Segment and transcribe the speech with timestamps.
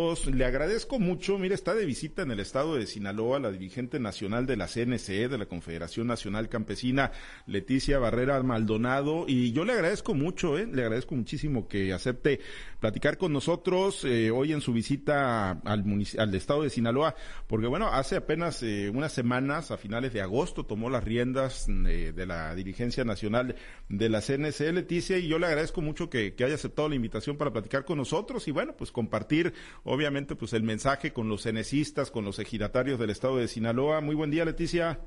[0.00, 4.46] Le agradezco mucho, mire, está de visita en el estado de Sinaloa la dirigente nacional
[4.46, 7.10] de la CNCE, de la Confederación Nacional Campesina,
[7.46, 10.68] Leticia Barrera Maldonado, y yo le agradezco mucho, ¿eh?
[10.72, 12.38] le agradezco muchísimo que acepte
[12.78, 17.16] platicar con nosotros eh, hoy en su visita al, estado de Sinaloa,
[17.48, 22.12] porque bueno, hace apenas eh, unas semanas, a finales de agosto, tomó las riendas eh,
[22.14, 23.56] de la dirigencia nacional
[23.88, 27.52] de la CNCE, Leticia, y yo le agradezco mucho que haya aceptado la invitación para
[27.52, 29.52] platicar con nosotros y bueno, pues compartir
[29.88, 34.00] obviamente, pues el mensaje con los cenecistas, con los ejidatarios del estado de Sinaloa.
[34.00, 35.00] Muy buen día, Leticia.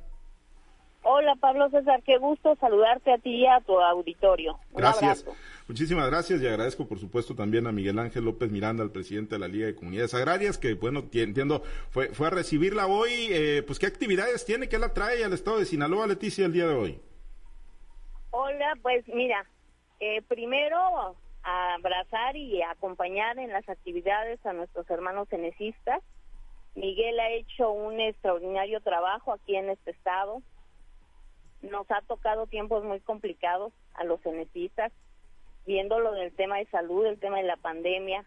[1.03, 4.59] Hola, Pablo César, qué gusto saludarte a ti y a tu auditorio.
[4.72, 5.25] gracias.
[5.67, 9.39] Muchísimas gracias y agradezco, por supuesto, también a Miguel Ángel López Miranda, el presidente de
[9.39, 13.11] la Liga de Comunidades Agrarias, que, bueno, entiendo, fue, fue a recibirla hoy.
[13.31, 14.67] Eh, pues, ¿qué actividades tiene?
[14.67, 17.00] ¿Qué la trae al estado de Sinaloa, Leticia, el día de hoy?
[18.31, 19.45] Hola, pues mira,
[20.00, 21.16] eh, primero
[21.75, 26.02] abrazar y acompañar en las actividades a nuestros hermanos cenecistas.
[26.75, 30.41] Miguel ha hecho un extraordinario trabajo aquí en este estado.
[31.61, 34.91] Nos ha tocado tiempos muy complicados a los cenecistas,
[35.66, 38.25] viéndolo del tema de salud, el tema de la pandemia,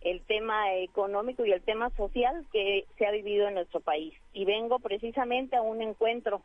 [0.00, 4.14] el tema económico y el tema social que se ha vivido en nuestro país.
[4.32, 6.42] Y vengo precisamente a un encuentro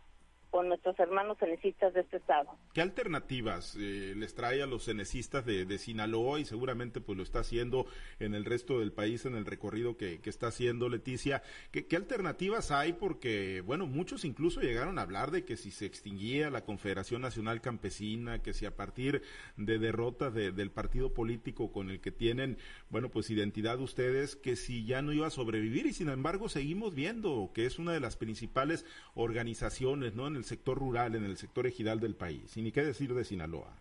[0.52, 2.50] con nuestros hermanos cenecistas de este estado.
[2.74, 7.40] ¿Qué alternativas eh, les trae a los cenecistas de, Sinaloa y seguramente pues lo está
[7.40, 7.88] haciendo
[8.20, 11.42] en el resto del país en el recorrido que, está haciendo Leticia?
[11.72, 12.94] ¿Qué, alternativas hay?
[12.94, 17.62] Porque, bueno, muchos incluso llegaron a hablar de que si se extinguía la Confederación Nacional
[17.62, 19.22] Campesina, que si a partir
[19.56, 22.58] de derrotas del partido político con el que tienen,
[22.90, 26.94] bueno, pues identidad ustedes, que si ya no iba a sobrevivir y sin embargo seguimos
[26.94, 28.86] viendo que es una de las principales
[29.16, 30.28] organizaciones, ¿no?
[30.28, 32.56] En el sector rural, en el sector ejidal del país.
[32.58, 33.76] Y ni qué decir de Sinaloa.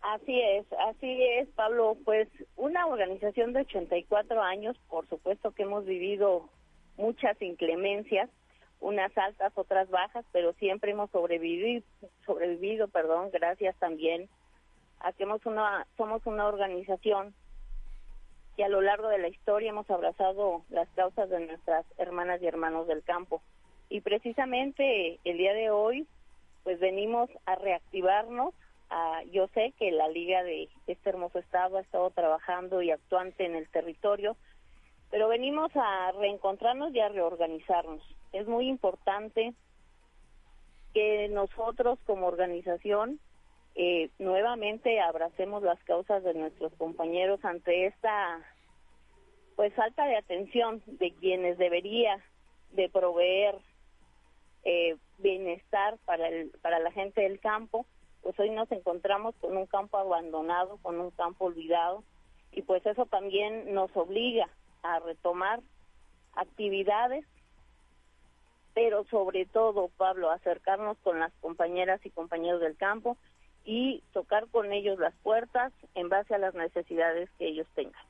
[0.00, 1.96] Así es, así es, Pablo.
[2.04, 6.48] Pues una organización de 84 años, por supuesto que hemos vivido
[6.96, 8.30] muchas inclemencias,
[8.80, 11.84] unas altas, otras bajas, pero siempre hemos sobrevivido,
[12.24, 14.28] sobrevivido, perdón, gracias también
[15.00, 17.34] a que hemos una, somos una organización
[18.56, 22.46] que a lo largo de la historia hemos abrazado las causas de nuestras hermanas y
[22.46, 23.42] hermanos del campo.
[23.90, 26.06] Y precisamente el día de hoy,
[26.62, 28.54] pues venimos a reactivarnos.
[29.32, 33.56] yo sé que la Liga de este hermoso estado ha estado trabajando y actuante en
[33.56, 34.36] el territorio,
[35.10, 38.00] pero venimos a reencontrarnos y a reorganizarnos.
[38.32, 39.54] Es muy importante
[40.94, 43.18] que nosotros como organización
[43.74, 48.40] eh, nuevamente abracemos las causas de nuestros compañeros ante esta
[49.56, 52.18] pues falta de atención de quienes debería
[52.72, 53.56] de proveer
[54.70, 57.86] eh, bienestar para, el, para la gente del campo,
[58.22, 62.04] pues hoy nos encontramos con un campo abandonado, con un campo olvidado,
[62.52, 64.48] y pues eso también nos obliga
[64.84, 65.60] a retomar
[66.34, 67.24] actividades,
[68.74, 73.16] pero sobre todo, Pablo, acercarnos con las compañeras y compañeros del campo
[73.64, 78.02] y tocar con ellos las puertas en base a las necesidades que ellos tengan.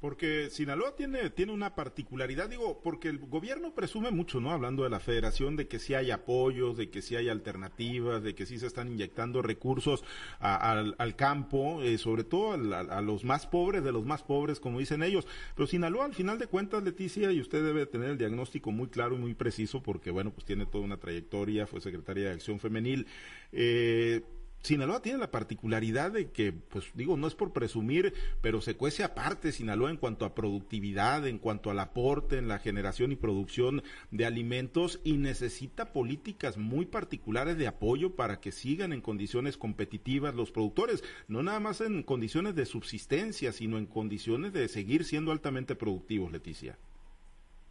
[0.00, 4.52] Porque Sinaloa tiene, tiene una particularidad, digo, porque el gobierno presume mucho, ¿no?
[4.52, 8.36] Hablando de la federación, de que sí hay apoyos, de que sí hay alternativas, de
[8.36, 10.04] que sí se están inyectando recursos
[10.38, 15.02] al, campo, eh, sobre todo a, los más pobres, de los más pobres, como dicen
[15.02, 15.26] ellos.
[15.56, 19.16] Pero Sinaloa, al final de cuentas, Leticia, y usted debe tener el diagnóstico muy claro
[19.16, 23.08] y muy preciso, porque, bueno, pues tiene toda una trayectoria, fue secretaria de Acción Femenil.
[23.50, 24.22] Eh,
[24.62, 29.04] Sinaloa tiene la particularidad de que, pues digo, no es por presumir, pero se cuece
[29.04, 33.82] aparte Sinaloa en cuanto a productividad, en cuanto al aporte en la generación y producción
[34.10, 40.34] de alimentos y necesita políticas muy particulares de apoyo para que sigan en condiciones competitivas
[40.34, 45.30] los productores, no nada más en condiciones de subsistencia, sino en condiciones de seguir siendo
[45.30, 46.76] altamente productivos, Leticia.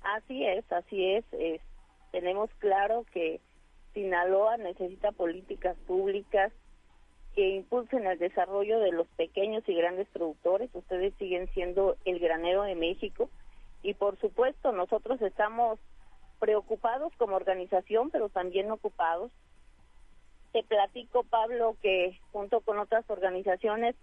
[0.01, 1.25] Así es, así es.
[2.11, 3.41] tenemos claro que
[3.93, 6.53] Sinaloa necesita políticas públicas
[7.37, 10.71] que impulsen el desarrollo de los pequeños y grandes productores.
[10.73, 13.29] Ustedes siguen siendo el granero de México
[13.83, 15.77] y por supuesto nosotros estamos
[16.39, 19.31] preocupados como organización, pero también ocupados.
[20.51, 23.95] Te platico, Pablo, que junto con otras organizaciones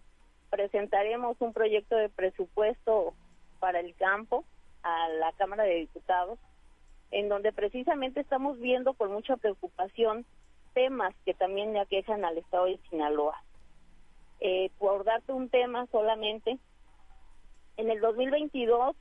[0.49, 3.15] presentaremos un proyecto de presupuesto
[3.59, 4.45] para el campo
[4.85, 6.39] a la Cámara de Diputados,
[7.11, 10.25] en donde precisamente estamos viendo con mucha preocupación
[10.75, 13.43] temas que también le aquejan al estado de Sinaloa.
[14.41, 16.59] Eh, por darte un tema solamente,
[17.77, 18.95] en el 2022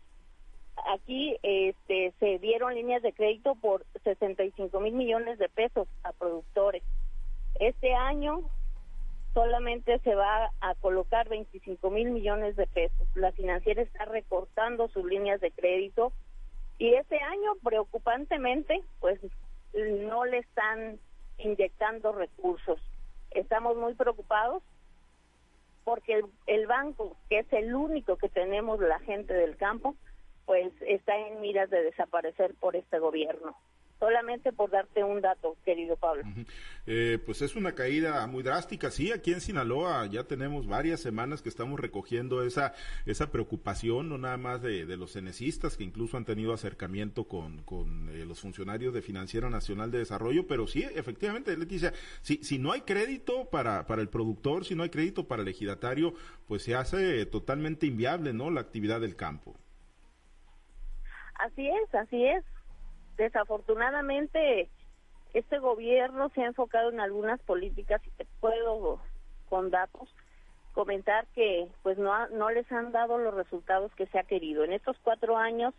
[0.94, 6.84] aquí este, se dieron líneas de crédito por 65 mil millones de pesos a productores.
[7.60, 8.42] Este año
[9.34, 13.08] solamente se va a colocar 25 mil millones de pesos.
[13.16, 16.14] La financiera está recortando sus líneas de crédito
[16.78, 19.20] y este año, preocupantemente, pues
[19.74, 21.00] no le están
[21.38, 22.80] inyectando recursos.
[23.32, 24.64] Estamos muy preocupados
[25.84, 29.96] porque el, el, banco, que es el único que tenemos la gente del campo,
[30.46, 33.56] pues está en miras de desaparecer por este gobierno
[34.00, 36.24] solamente por darte un dato, querido Pablo.
[36.86, 41.42] Eh, pues es una caída muy drástica, sí, aquí en Sinaloa ya tenemos varias semanas
[41.42, 42.74] que estamos recogiendo esa,
[43.06, 48.10] esa preocupación, no nada más de, los cenecistas, que incluso han tenido acercamiento con, con
[48.10, 52.72] eh, los funcionarios de Financiero Nacional de Desarrollo, pero sí, efectivamente, Leticia, si, si no
[52.74, 56.14] hay crédito para, para el productor, si no hay crédito para el ejidatario,
[56.48, 59.56] pues se hace totalmente inviable, ¿no?, la actividad del campo.
[61.36, 62.44] Así es, así es
[63.18, 64.70] desafortunadamente
[65.34, 69.00] este gobierno se ha enfocado en algunas políticas y te puedo
[69.50, 70.14] con datos
[70.74, 74.74] comentar que pues no no les han dado los resultados que se ha querido en
[74.74, 75.74] estos cuatro años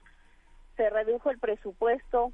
[0.77, 2.33] se redujo el presupuesto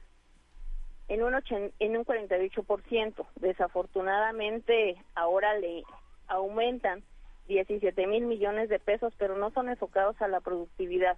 [1.08, 1.34] en un
[1.80, 3.26] en un 48%.
[3.36, 5.82] Desafortunadamente ahora le
[6.28, 7.02] aumentan
[7.48, 11.16] 17 mil millones de pesos, pero no son enfocados a la productividad,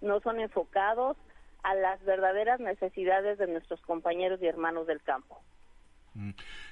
[0.00, 1.16] no son enfocados
[1.62, 5.42] a las verdaderas necesidades de nuestros compañeros y hermanos del campo.
[6.16, 6.30] Mm.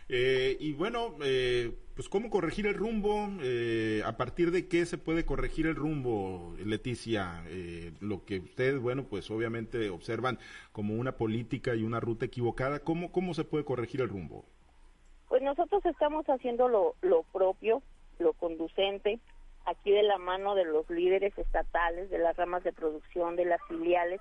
[0.08, 4.98] Eh, y bueno, eh, pues cómo corregir el rumbo, eh, a partir de qué se
[4.98, 7.44] puede corregir el rumbo, Leticia,
[8.00, 10.38] lo que ustedes, bueno, pues obviamente observan
[10.72, 14.44] como una política y una ruta equivocada, ¿cómo, cómo se puede corregir el rumbo?
[15.28, 17.82] Pues nosotros estamos haciendo lo, lo propio,
[18.18, 19.20] lo conducente,
[19.66, 23.60] aquí de la mano de los líderes estatales, de las ramas de producción, de las
[23.68, 24.20] filiales,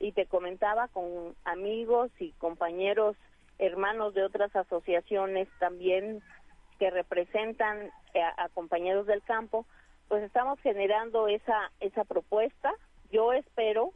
[0.00, 3.16] y te comentaba con amigos y compañeros
[3.58, 6.22] hermanos de otras asociaciones también
[6.78, 7.90] que representan
[8.36, 9.66] a, compañeros del campo,
[10.06, 12.72] pues estamos generando esa esa propuesta.
[13.10, 13.92] Yo espero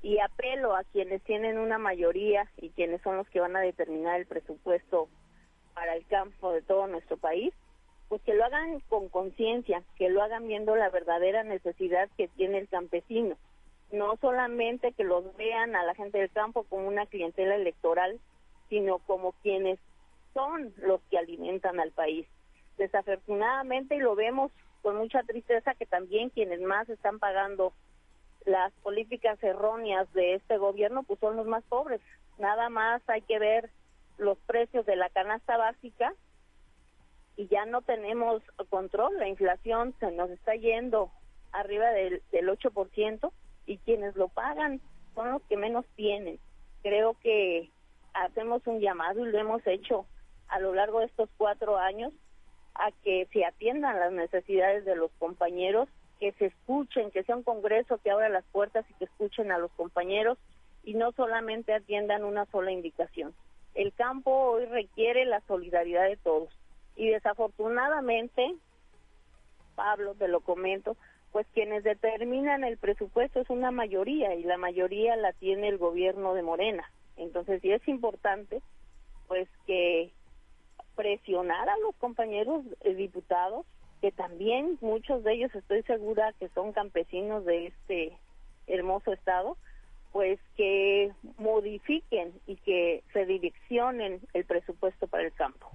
[0.00, 4.18] y apelo a quienes tienen una mayoría y quienes son los que van a determinar
[4.18, 5.08] el presupuesto
[5.74, 7.52] para el campo de todo nuestro país,
[8.08, 12.58] pues que lo hagan con conciencia, que lo hagan viendo la verdadera necesidad que tiene
[12.58, 13.36] el campesino
[13.92, 18.20] no solamente que los vean a la gente del campo como una clientela electoral,
[18.68, 19.78] sino como quienes
[20.34, 22.26] son los que alimentan al país.
[22.76, 24.52] Desafortunadamente, y lo vemos
[24.82, 27.72] con mucha tristeza, que también quienes más están pagando
[28.44, 32.00] las políticas erróneas de este gobierno, pues son los más pobres.
[32.38, 33.70] Nada más hay que ver
[34.16, 36.14] los precios de la canasta básica
[37.36, 39.16] y ya no tenemos control.
[39.18, 41.10] La inflación se nos está yendo
[41.52, 43.32] arriba del, del 8%
[43.68, 44.80] y quienes lo pagan
[45.14, 46.40] son los que menos tienen.
[46.82, 47.70] Creo que
[48.14, 50.06] hacemos un llamado y lo hemos hecho
[50.48, 52.12] a lo largo de estos cuatro años
[52.74, 55.88] a que se atiendan las necesidades de los compañeros,
[56.18, 59.58] que se escuchen, que sea un congreso que abra las puertas y que escuchen a
[59.58, 60.38] los compañeros
[60.82, 63.34] y no solamente atiendan una sola indicación.
[63.74, 66.48] El campo hoy requiere la solidaridad de todos
[66.96, 68.54] y desafortunadamente,
[69.74, 70.96] Pablo, te lo comento,
[71.32, 76.34] pues quienes determinan el presupuesto es una mayoría y la mayoría la tiene el gobierno
[76.34, 76.90] de Morena.
[77.16, 78.62] Entonces sí es importante
[79.26, 80.10] pues que
[80.96, 83.66] presionar a los compañeros eh, diputados,
[84.00, 88.18] que también muchos de ellos estoy segura que son campesinos de este
[88.66, 89.56] hermoso estado,
[90.12, 95.70] pues que modifiquen y que redireccionen el presupuesto para el campo.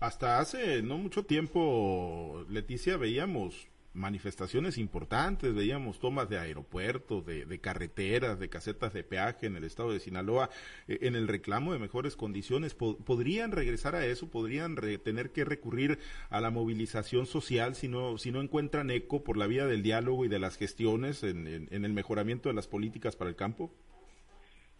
[0.00, 8.38] Hasta hace no mucho tiempo, Leticia, veíamos manifestaciones importantes, veíamos tomas de aeropuertos, de, carreteras,
[8.38, 10.50] de casetas de peaje en el estado de Sinaloa,
[10.88, 12.74] eh, en el reclamo de mejores condiciones.
[12.74, 14.30] ¿Podrían regresar a eso?
[14.30, 15.98] ¿Podrían tener que recurrir
[16.30, 20.24] a la movilización social si no, si no encuentran eco por la vía del diálogo
[20.24, 23.70] y de las gestiones en el mejoramiento de las políticas para el campo?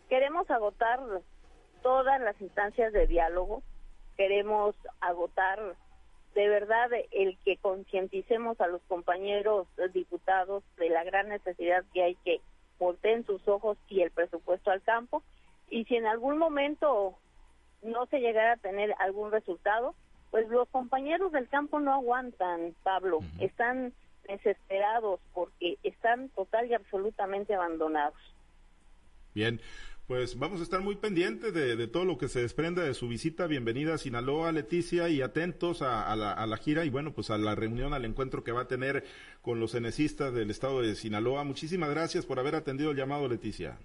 [0.08, 1.00] Queremos agotar
[1.82, 3.62] todas las instancias de diálogo,
[4.16, 5.76] queremos agotar
[6.34, 12.14] de verdad el que concienticemos a los compañeros diputados de la gran necesidad que hay
[12.24, 12.40] que
[12.78, 15.22] volteen sus ojos y el presupuesto al campo
[15.70, 17.16] y si en algún momento
[17.82, 19.94] no se llegara a tener algún resultado,
[20.30, 23.92] pues los compañeros del campo no aguantan, Pablo, están
[24.26, 28.18] desesperados porque están total y absolutamente abandonados.
[29.34, 29.60] Bien,
[30.10, 33.46] pues vamos a estar muy pendientes de, todo lo que se desprenda de su visita.
[33.46, 37.94] Bienvenida a Sinaloa, Leticia, y atentos a, la, gira y bueno, pues a la reunión,
[37.94, 39.04] al encuentro que va a tener
[39.40, 41.44] con los cenecistas del estado de Sinaloa.
[41.44, 43.78] Muchísimas gracias por haber atendido el llamado, Leticia.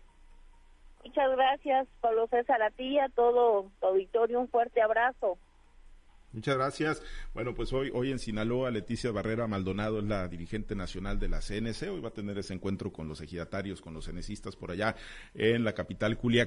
[1.03, 4.39] Muchas gracias, Pablo César, a ti a todo tu auditorio.
[4.39, 5.37] Un fuerte abrazo.
[6.35, 7.01] Muchas gracias.
[7.33, 11.39] Bueno, pues hoy, hoy en Sinaloa, Leticia Barrera Maldonado es la dirigente nacional de la
[11.39, 11.89] CNC.
[11.89, 14.97] Hoy va a tener ese encuentro con los ejidatarios, con los cenecistas por allá
[15.33, 16.43] en la capital Culiacán.